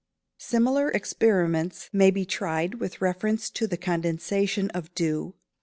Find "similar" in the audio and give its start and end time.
0.39-0.89